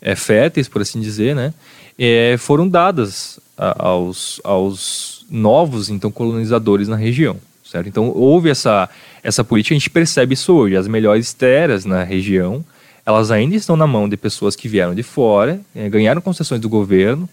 [0.00, 1.54] é, férteis, por assim dizer, né,
[1.98, 7.36] é, foram dadas a, aos, aos novos então colonizadores na região.
[7.64, 7.88] Certo?
[7.88, 8.88] Então houve essa,
[9.22, 10.76] essa política, a gente percebe isso hoje.
[10.76, 12.64] As melhores terras na região,
[13.04, 17.28] elas ainda estão na mão de pessoas que vieram de fora, ganharam concessões do governo,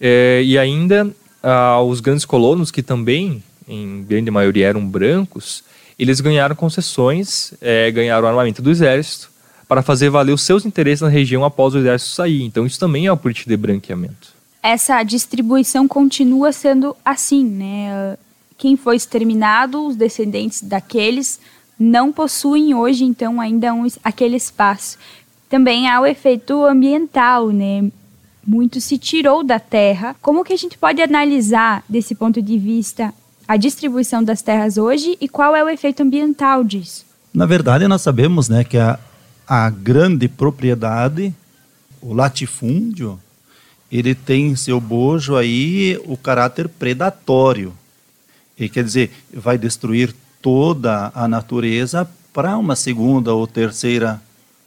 [0.00, 1.10] e ainda
[1.42, 5.64] ah, os grandes colonos, que também, em grande maioria, eram brancos,
[5.98, 9.30] eles ganharam concessões, é, ganharam armamento do exército
[9.68, 12.42] para fazer valer os seus interesses na região após o exército sair.
[12.42, 14.34] Então isso também é uma política de branqueamento.
[14.62, 18.16] Essa distribuição continua sendo assim, né?
[18.56, 21.40] Quem foi exterminado, os descendentes daqueles
[21.78, 24.96] não possuem hoje então ainda um, aquele espaço.
[25.48, 27.90] Também há o efeito ambiental, né?
[28.46, 30.16] Muito se tirou da terra.
[30.20, 33.12] Como que a gente pode analisar desse ponto de vista
[33.46, 37.04] a distribuição das terras hoje e qual é o efeito ambiental disso?
[37.32, 38.98] Na verdade, nós sabemos né, que a,
[39.46, 41.34] a grande propriedade,
[42.00, 43.18] o latifúndio,
[43.90, 47.72] ele tem em seu bojo aí o caráter predatório.
[48.58, 54.20] E quer dizer, vai destruir toda a natureza para uma segunda ou terceira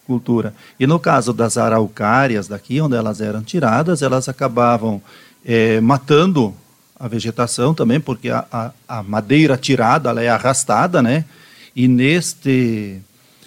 [0.06, 0.54] cultura.
[0.80, 5.02] E no caso das araucárias daqui, onde elas eram tiradas, elas acabavam
[5.46, 6.54] é, matando
[7.00, 11.26] a vegetação também, porque a, a, a, madeira tirada ela é arrastada, né?
[11.76, 13.00] E neste,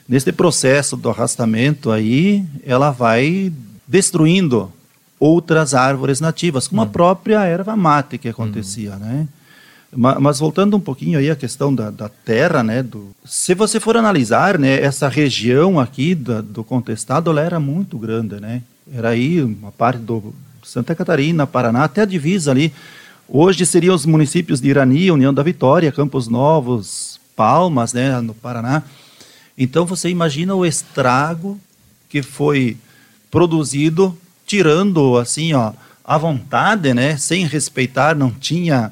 [0.08, 3.52] neste processo do arrastamento aí, ela vai
[3.86, 4.72] destruindo
[5.18, 6.90] outras árvores nativas, como a uhum.
[6.90, 8.98] própria erva mate que acontecia, uhum.
[8.98, 9.28] né?
[9.92, 12.80] Mas voltando um pouquinho aí à questão da, da terra, né?
[12.80, 17.98] Do, se você for analisar, né, essa região aqui da, do contestado, ela era muito
[17.98, 18.62] grande, né?
[18.92, 20.32] Era aí uma parte do
[20.62, 22.72] Santa Catarina, Paraná, até a divisa ali
[23.32, 28.82] Hoje seriam os municípios de Irani, União da Vitória, Campos Novos, Palmas, né, no Paraná.
[29.56, 31.56] Então você imagina o estrago
[32.08, 32.76] que foi
[33.30, 35.72] produzido tirando assim, ó,
[36.04, 38.90] à vontade, né, sem respeitar, não tinha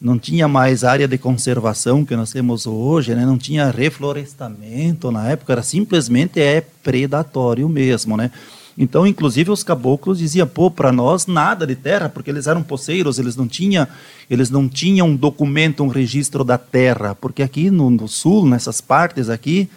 [0.00, 3.26] não tinha mais área de conservação que nós temos hoje, né?
[3.26, 8.30] não tinha reflorestamento na época, era simplesmente é predatório mesmo, né?
[8.78, 13.18] Então, inclusive, os caboclos diziam, pô, para nós nada de terra, porque eles eram poceiros,
[13.18, 13.86] eles não tinham,
[14.28, 18.80] eles não tinham um documento, um registro da terra, porque aqui no, no sul, nessas
[18.80, 19.68] partes aqui,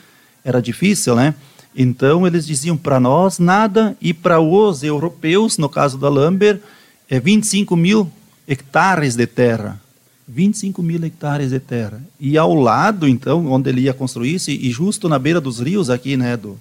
[0.44, 1.34] era difícil, né?
[1.76, 6.62] Então, eles diziam, para nós nada, e para os europeus, no caso da Lamber,
[7.10, 8.10] é 25 mil
[8.48, 9.82] hectares de terra.
[10.28, 12.02] 25 mil hectares de terra.
[12.20, 15.90] E ao lado, então, onde ele ia construir isso, e justo na beira dos rios
[15.90, 16.60] aqui, né, do,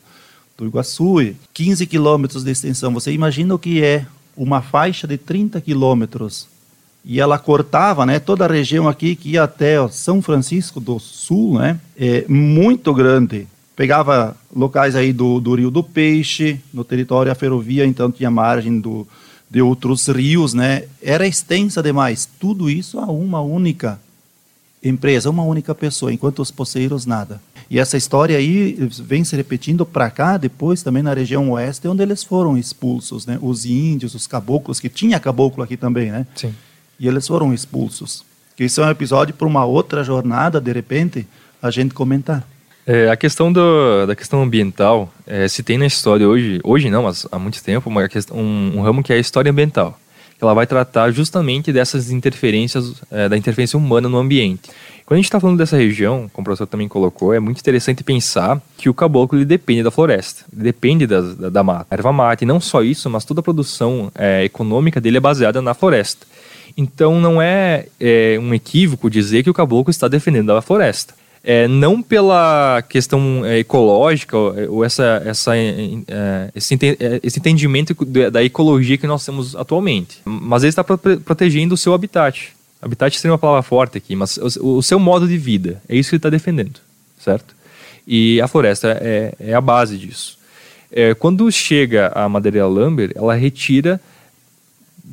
[0.57, 2.93] do Iguaçu, 15 quilômetros de extensão.
[2.95, 6.47] Você imagina o que é uma faixa de 30 quilômetros.
[7.05, 11.01] E ela cortava né, toda a região aqui que ia até ó, São Francisco do
[11.01, 13.49] Sul, né, é muito grande.
[13.75, 18.79] Pegava locais aí do, do Rio do Peixe, no território a ferrovia, então tinha margem
[18.79, 19.07] do,
[19.51, 20.85] de outros rios, né?
[21.03, 22.29] Era extensa demais.
[22.39, 23.99] Tudo isso a uma única
[24.83, 27.41] empresa, uma única pessoa, enquanto os poceiros nada.
[27.73, 32.03] E essa história aí vem se repetindo para cá, depois também na região oeste, onde
[32.03, 33.39] eles foram expulsos, né?
[33.41, 36.27] Os índios, os caboclos, que tinha caboclo aqui também, né?
[36.35, 36.55] Sim.
[37.01, 38.27] E eles foram expulsos.
[38.55, 41.27] Que isso é um episódio para uma outra jornada, de repente,
[41.63, 42.47] a gente comentar.
[42.87, 47.05] É, a questão do, da questão ambiental, é, se tem na história hoje, hoje não,
[47.05, 49.99] mas há muito tempo, uma questão, um, um ramo que é a história ambiental.
[50.43, 54.71] Ela vai tratar justamente dessas interferências, é, da interferência humana no ambiente.
[55.07, 58.03] Quando a gente está falando dessa região, como o professor também colocou, é muito interessante
[58.03, 62.45] pensar que o caboclo ele depende da floresta, depende da, da, da mata, erva mate.
[62.45, 66.27] E não só isso, mas toda a produção é, econômica dele é baseada na floresta.
[66.77, 71.67] Então não é, é, um equívoco dizer que o caboclo está defendendo a floresta é,
[71.67, 77.95] não pela questão é, ecológica ou essa, essa, é, esse, é, esse, entendimento
[78.31, 82.53] da ecologia que nós temos atualmente, mas ele está protegendo o seu habitat.
[82.81, 86.11] Habitat seria uma palavra forte aqui, mas o, o seu modo de vida, é isso
[86.11, 86.81] que ele está defendendo,
[87.19, 87.55] certo?
[88.07, 90.39] E a floresta é, é a base disso.
[90.91, 94.01] É, quando chega a madeira lumber, ela retira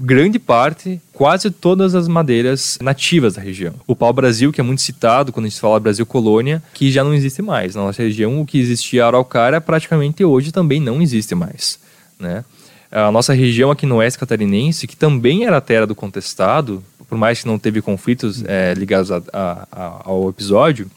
[0.01, 3.73] grande parte, quase todas as madeiras nativas da região.
[3.85, 7.41] O pau-brasil, que é muito citado quando a gente fala Brasil-colônia, que já não existe
[7.41, 7.75] mais.
[7.75, 11.79] Na nossa região, o que existia araucária, praticamente hoje também não existe mais.
[12.17, 12.45] Né?
[12.89, 17.41] A nossa região aqui no oeste catarinense, que também era terra do contestado, por mais
[17.41, 20.89] que não teve conflitos é, ligados a, a, a, ao episódio,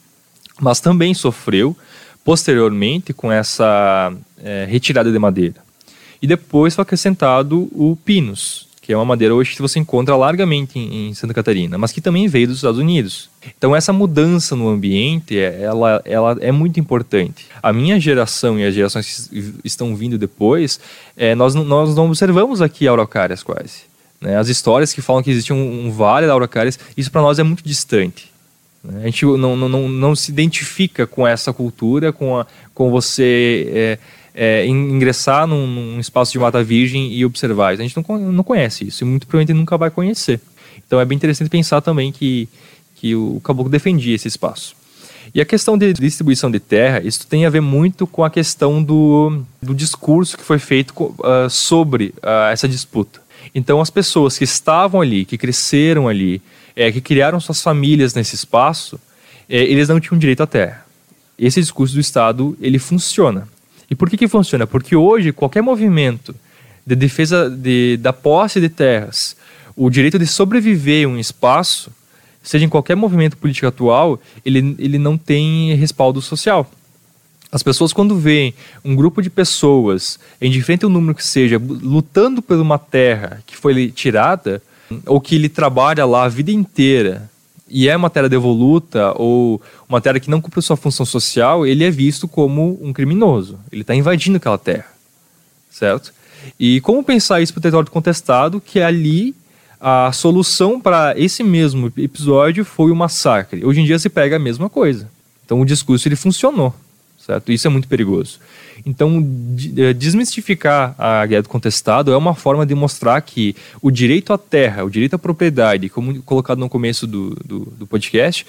[0.61, 1.77] mas também sofreu
[2.25, 4.13] posteriormente com essa
[4.43, 5.57] é, retirada de madeira.
[6.21, 10.79] E depois foi acrescentado o pinus, que é uma madeira hoje que você encontra largamente
[10.79, 13.31] em, em, Santa Catarina, mas que também veio dos Estados Unidos.
[13.57, 17.47] Então essa mudança no ambiente, é, ela, ela é muito importante.
[17.63, 20.79] A minha geração e as gerações que estão vindo depois,
[21.17, 23.85] é, nós, nós não observamos aqui araucárias quase.
[24.21, 24.37] Né?
[24.37, 27.43] As histórias que falam que existe um, um vale da araucárias, isso para nós é
[27.43, 28.31] muito distante.
[28.85, 29.05] Né?
[29.05, 33.73] A gente não, não, não, não, se identifica com essa cultura, com, a, com você...
[33.73, 33.99] É,
[34.35, 37.69] é, ingressar num, num, espaço de mata virgem e observar.
[37.69, 40.41] A gente não, não conhece isso e muito provavelmente nunca vai conhecer.
[40.87, 42.49] Então é bem interessante pensar também que,
[42.97, 44.75] que o caboclo defendia esse espaço.
[45.35, 48.83] E a questão de distribuição de terra, isso tem a ver muito com a questão
[48.83, 53.21] do, do discurso que foi feito uh, sobre uh, essa disputa.
[53.55, 56.43] Então, as pessoas que estavam ali, que cresceram ali,
[56.77, 59.01] é, que criaram suas famílias nesse espaço,
[59.49, 60.85] é, eles não tinham direito à terra.
[61.39, 63.49] Esse discurso do Estado, ele funciona.
[63.93, 64.67] E por que, que funciona?
[64.67, 66.35] Porque hoje qualquer movimento
[66.87, 69.37] de defesa de, da posse de terras,
[69.77, 71.93] o direito de sobreviver em um espaço,
[72.43, 76.71] seja em qualquer movimento político atual, ele, ele não tem respaldo social.
[77.53, 82.41] As pessoas, quando veem um grupo de pessoas, em diferente o número que seja, lutando
[82.41, 84.63] por uma terra que foi tirada,
[85.05, 87.31] ou que ele trabalha lá a vida inteira,
[87.73, 91.83] e é uma terra devoluta ou uma terra que não cumpre sua função social, ele
[91.83, 93.59] é visto como um criminoso.
[93.73, 94.87] Ele está invadindo aquela terra,
[95.71, 96.13] certo?
[96.61, 99.35] E como pensar isso para o território contestado, que ali
[99.81, 103.65] a solução para esse mesmo episódio foi o massacre.
[103.65, 105.11] Hoje em dia se pega a mesma coisa.
[105.45, 106.75] Então o discurso ele funcionou,
[107.19, 107.51] certo?
[107.51, 108.39] Isso é muito perigoso.
[108.85, 109.25] Então,
[109.77, 114.39] eh, desmistificar a guerra do contestado é uma forma de mostrar que o direito à
[114.39, 118.45] terra, o direito à propriedade, como colocado no começo do, do, do podcast,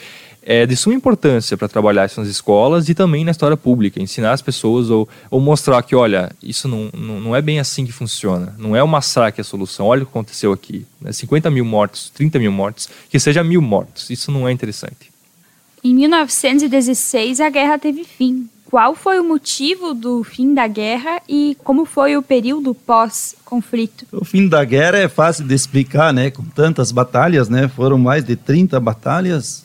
[0.46, 4.34] é de suma importância para trabalhar isso nas escolas e também na história pública, ensinar
[4.34, 7.92] as pessoas ou, ou mostrar que, olha, isso não, não, não, é bem assim que
[7.92, 11.12] funciona, não é o massacre a solução, olha o que aconteceu aqui, né?
[11.14, 15.12] 50 mil mortos, 30 mil mortos, que seja mil mortos, isso não é interessante.
[15.84, 18.50] Em 1916, a guerra teve fim.
[18.74, 24.08] Qual foi o motivo do fim da guerra e como foi o período pós-conflito?
[24.12, 26.32] O fim da guerra é fácil de explicar, né?
[26.32, 27.68] Com tantas batalhas, né?
[27.68, 29.64] Foram mais de 30 batalhas.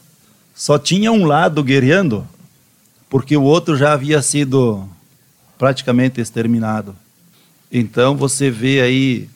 [0.54, 2.28] Só tinha um lado guerreando,
[3.08, 4.86] porque o outro já havia sido
[5.56, 6.94] praticamente exterminado.
[7.72, 9.26] Então você vê aí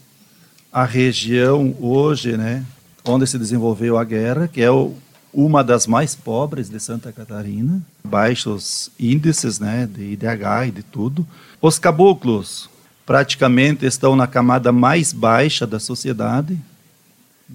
[0.70, 2.62] a região hoje, né,
[3.07, 4.95] onde se desenvolveu a guerra, que é o,
[5.33, 11.26] uma das mais pobres de Santa Catarina, baixos índices né, de IDH e de tudo.
[11.61, 12.68] Os caboclos
[13.07, 16.59] praticamente estão na camada mais baixa da sociedade,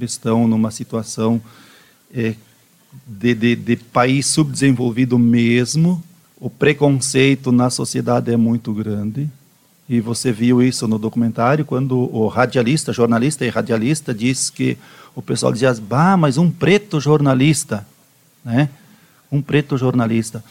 [0.01, 1.41] estão numa situação
[2.13, 2.35] é,
[3.05, 6.03] de, de, de país subdesenvolvido mesmo.
[6.39, 9.29] O preconceito na sociedade é muito grande.
[9.89, 14.77] E você viu isso no documentário quando o radialista, jornalista e radialista disse que
[15.17, 17.83] o pessoal dizia, bah, mas um preto jornalista,
[18.45, 18.69] né?
[19.31, 20.43] Um preto jornalista.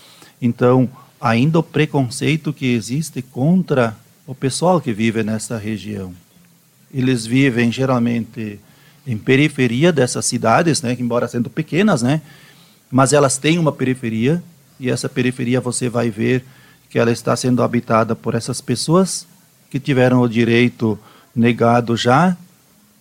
[0.43, 0.91] Então,
[1.21, 3.97] ainda o preconceito que existe contra
[4.27, 6.13] o pessoal que vive nessa região.
[6.93, 8.59] Eles vivem geralmente
[9.07, 12.21] em periferia dessas cidades, né, embora sendo pequenas, né,
[12.91, 14.43] mas elas têm uma periferia
[14.81, 16.45] e essa periferia você vai ver
[16.91, 19.29] que ela está sendo habitada por essas pessoas
[19.71, 20.99] que tiveram o direito
[21.37, 22.37] negado já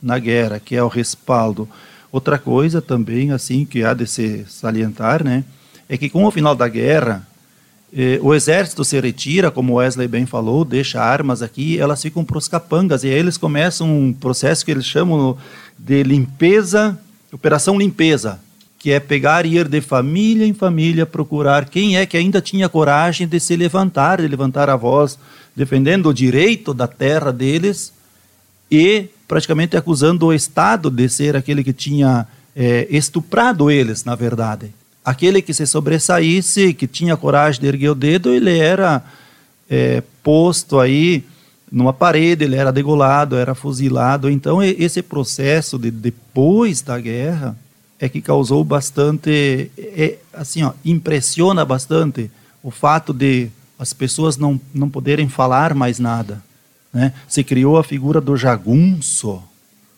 [0.06, 1.68] na guerra, que é o respaldo.
[2.12, 5.44] Outra coisa também, assim, que há de se salientar, né,
[5.90, 7.28] é que com o final da guerra,
[7.92, 12.38] eh, o exército se retira, como Wesley bem falou, deixa armas aqui, elas ficam para
[12.38, 15.38] os capangas, e aí eles começam um processo que eles chamam
[15.78, 16.98] de limpeza,
[17.32, 18.40] operação limpeza,
[18.78, 22.70] que é pegar e ir de família em família procurar quem é que ainda tinha
[22.70, 25.18] coragem de se levantar, de levantar a voz,
[25.56, 27.92] defendendo o direito da terra deles
[28.70, 34.72] e praticamente acusando o Estado de ser aquele que tinha é, estuprado eles, na verdade.
[35.04, 39.04] Aquele que se sobressaísse, que tinha coragem de erguer o dedo, ele era
[39.70, 41.24] é, posto aí
[41.72, 44.30] numa parede, ele era degolado, era fuzilado.
[44.30, 47.56] Então, esse processo de depois da guerra
[48.00, 52.32] é que causou bastante, é, assim, ó, impressiona bastante
[52.64, 56.42] o fato de as pessoas não, não poderem falar mais nada.
[56.96, 57.12] Né?
[57.28, 59.44] Se criou a figura do jagunço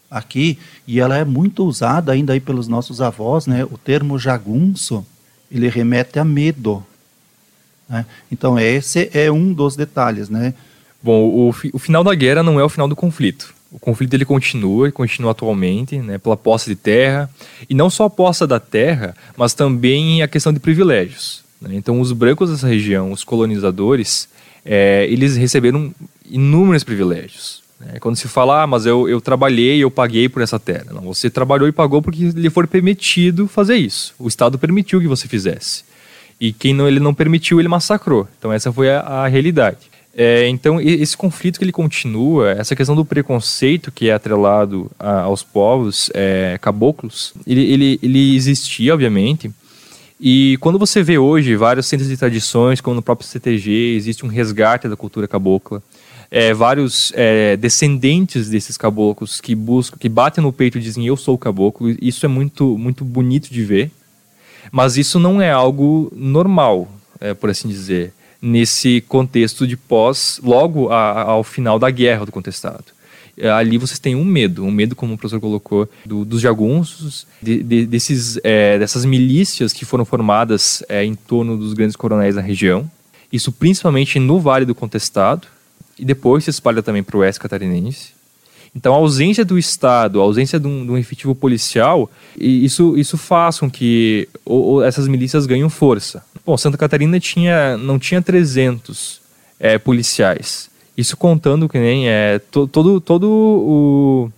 [0.09, 3.63] aqui, e ela é muito usada ainda aí pelos nossos avós, né?
[3.63, 5.05] o termo jagunço,
[5.51, 6.83] ele remete a medo.
[7.87, 8.03] Né?
[8.31, 10.27] Então esse é um dos detalhes.
[10.27, 10.55] Né?
[11.03, 13.53] Bom, o, o final da guerra não é o final do conflito.
[13.71, 17.29] O conflito ele continua e continua atualmente, né, pela posse de terra,
[17.69, 21.43] e não só a posse da terra, mas também a questão de privilégios.
[21.61, 21.75] Né?
[21.75, 24.29] Então, os brancos dessa região, os colonizadores,
[24.65, 25.93] é, eles receberam
[26.29, 27.61] inúmeros privilégios.
[27.79, 27.99] Né?
[27.99, 30.87] Quando se fala, ah, mas eu, eu trabalhei, eu paguei por essa terra.
[30.93, 34.13] Não, você trabalhou e pagou porque lhe foi permitido fazer isso.
[34.17, 35.83] O Estado permitiu que você fizesse.
[36.39, 38.27] E quem não, ele não permitiu, ele massacrou.
[38.37, 39.89] Então, essa foi a, a realidade.
[40.19, 45.21] É, então, esse conflito que ele continua, essa questão do preconceito que é atrelado a,
[45.21, 49.51] aos povos é, caboclos, ele, ele, ele existia, obviamente,
[50.19, 54.29] e quando você vê hoje vários centros de tradições, como no próprio CTG, existe um
[54.29, 55.83] resgate da cultura cabocla.
[56.29, 61.15] É, vários é, descendentes desses caboclos que buscam, que batem no peito e dizem eu
[61.15, 61.95] sou caboclo.
[62.01, 63.91] Isso é muito, muito bonito de ver.
[64.71, 66.89] Mas isso não é algo normal,
[67.21, 72.31] é, por assim dizer, nesse contexto de pós, logo a, ao final da guerra do
[72.31, 72.85] contestado.
[73.37, 77.27] É, ali vocês têm um medo, um medo, como o professor colocou, do, dos jagunços,
[77.41, 82.35] de, de, desses, é, dessas milícias que foram formadas é, em torno dos grandes coronéis
[82.35, 82.89] na região.
[83.31, 85.47] Isso principalmente no Vale do Contestado,
[85.99, 88.17] e depois se espalha também para o oeste catarinense.
[88.75, 93.17] Então, a ausência do Estado, a ausência de um, de um efetivo policial, isso, isso
[93.17, 96.23] faz com que ou, essas milícias ganhem força.
[96.45, 99.19] Bom, Santa Catarina tinha, não tinha 300
[99.59, 100.69] é, policiais.
[100.95, 104.31] Isso contando que nem é to, todo, todo o,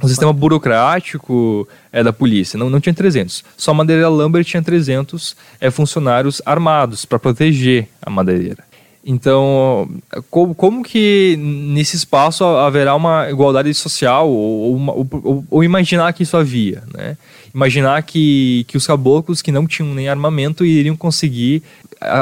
[0.00, 2.58] o sistema burocrático é, da polícia.
[2.58, 3.44] Não, não tinha 300.
[3.56, 8.64] Só a Madeireira Lambert tinha 300 é, funcionários armados para proteger a madeireira.
[9.04, 9.90] Então,
[10.30, 16.22] como, como, que nesse espaço haverá uma igualdade social ou, ou, ou, ou, imaginar que
[16.22, 17.16] isso havia, né?
[17.52, 21.62] Imaginar que, que os caboclos que não tinham nem armamento iriam conseguir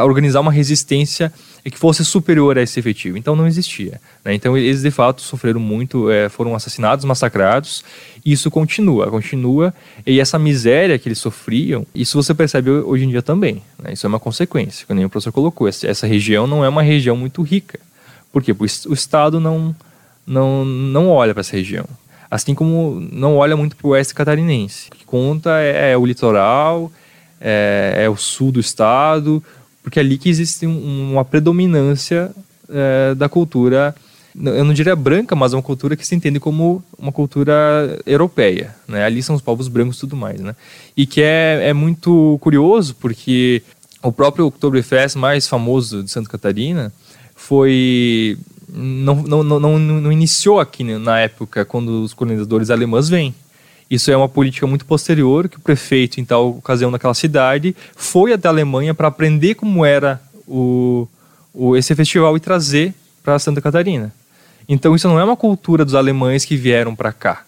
[0.05, 1.33] organizar uma resistência
[1.69, 3.19] que fosse superior a esse efetivo.
[3.19, 4.01] Então não existia.
[4.25, 4.35] Né?
[4.35, 7.85] Então eles de fato sofreram muito, é, foram assassinados, massacrados.
[8.25, 9.75] E isso continua, continua.
[10.07, 13.63] E essa miséria que eles sofriam, isso você percebe hoje em dia também.
[13.79, 13.93] Né?
[13.93, 15.69] Isso é uma consequência, como o professor colocou.
[15.69, 17.79] Essa região não é uma região muito rica.
[18.33, 18.55] Por quê?
[18.55, 19.75] Porque o Estado não,
[20.27, 21.87] não, não olha para essa região.
[22.31, 24.89] Assim como não olha muito para o oeste catarinense.
[24.89, 26.93] O que conta é, é o litoral
[27.41, 29.43] é, é o sul do estado,
[29.83, 32.31] porque é ali que existe um, uma predominância
[32.69, 33.95] é, da cultura,
[34.35, 38.75] eu não diria branca, mas uma cultura que se entende como uma cultura europeia.
[38.87, 39.05] Né?
[39.05, 40.41] Ali são os povos brancos e tudo mais.
[40.41, 40.55] Né?
[40.97, 43.63] E que é, é muito curioso, porque
[44.03, 46.93] o próprio Oktoberfest mais famoso de Santa Catarina
[47.35, 48.39] foi
[48.73, 53.35] não, não, não, não, iniciou aqui né, na época quando os colonizadores alemães vêm.
[53.91, 58.33] Isso é uma política muito posterior que o prefeito, em tal ocasião naquela cidade, foi
[58.33, 61.09] até a Alemanha para aprender como era o,
[61.53, 64.15] o, esse festival e trazer para Santa Catarina.
[64.69, 67.43] Então isso não é uma cultura dos alemães que vieram para cá.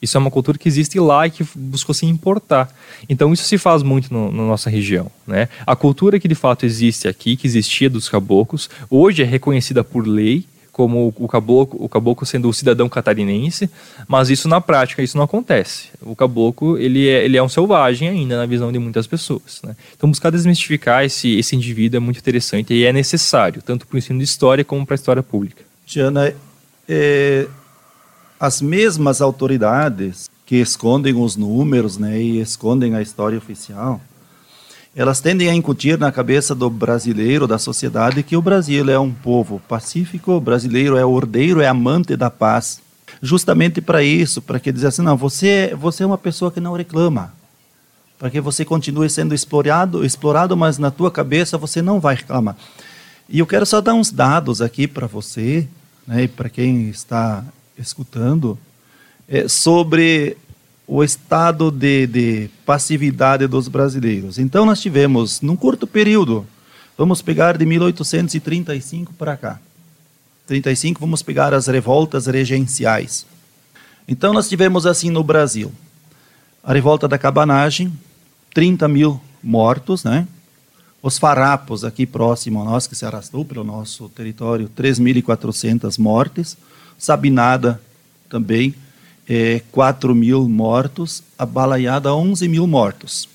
[0.00, 2.72] Isso é uma cultura que existe lá e que buscou se importar.
[3.08, 5.10] Então isso se faz muito no, na nossa região.
[5.26, 5.48] Né?
[5.66, 10.06] A cultura que de fato existe aqui, que existia dos caboclos, hoje é reconhecida por
[10.06, 10.44] lei
[10.74, 13.70] como o caboclo, o caboclo sendo o cidadão catarinense,
[14.08, 15.90] mas isso na prática isso não acontece.
[16.02, 19.60] O caboclo ele é, ele é um selvagem ainda na visão de muitas pessoas.
[19.62, 19.76] Né?
[19.96, 23.98] Então buscar desmistificar esse, esse indivíduo é muito interessante e é necessário tanto para o
[23.98, 25.62] ensino de história como para a história pública.
[25.86, 26.34] Tiana,
[26.88, 27.46] é,
[28.40, 34.00] as mesmas autoridades que escondem os números né, e escondem a história oficial,
[34.96, 39.10] elas tendem a incutir na cabeça do brasileiro, da sociedade, que o Brasil é um
[39.10, 42.80] povo pacífico, o brasileiro é ordeiro, é amante da paz.
[43.20, 46.74] Justamente para isso, para que dizer assim, não, você, você é uma pessoa que não
[46.74, 47.32] reclama.
[48.18, 52.56] Para que você continue sendo explorado, explorado, mas na tua cabeça você não vai reclamar.
[53.28, 55.66] E eu quero só dar uns dados aqui para você,
[56.06, 57.44] né, e para quem está
[57.76, 58.56] escutando
[59.28, 60.36] é, sobre
[60.86, 64.38] o estado de, de passividade dos brasileiros.
[64.38, 66.46] Então, nós tivemos, num curto período,
[66.96, 69.60] vamos pegar de 1835 para cá.
[70.46, 73.26] 35, vamos pegar as revoltas regenciais.
[74.06, 75.72] Então, nós tivemos assim no Brasil:
[76.62, 77.92] a revolta da cabanagem,
[78.52, 80.28] 30 mil mortos, né?
[81.02, 86.56] Os farrapos aqui próximo a nós, que se arrastou pelo nosso território, 3.400 mortes.
[86.98, 87.80] Sabinada
[88.28, 88.74] também,
[89.28, 93.28] é, 4 mil mortos, a balaiada 11 mil mortos.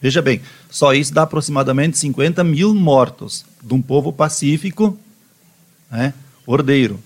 [0.00, 4.98] Veja bem, só isso dá aproximadamente 50 mil mortos de um povo pacífico,
[5.90, 6.12] né,
[6.46, 7.00] ordeiro.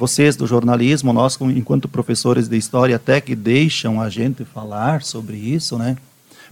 [0.00, 5.36] vocês do jornalismo, nós enquanto professores de história até que deixam a gente falar sobre
[5.36, 5.94] isso, né,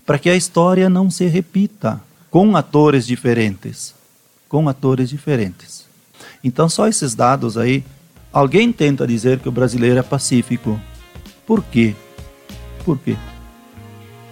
[0.05, 1.99] para que a história não se repita
[2.31, 3.95] com atores diferentes,
[4.51, 5.87] com atores diferentes.
[6.45, 7.83] Então só esses dados aí,
[8.31, 10.79] alguém tenta dizer que o brasileiro é pacífico.
[11.47, 11.95] Por quê?
[12.85, 13.17] Por quê?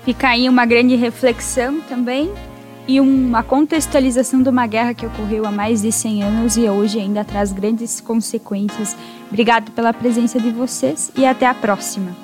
[0.04, 2.30] Fica aí uma grande reflexão também
[2.88, 7.00] e uma contextualização de uma guerra que ocorreu há mais de 100 anos e hoje
[7.00, 8.96] ainda traz grandes consequências.
[9.28, 12.16] Obrigado pela presença de vocês e até a próxima.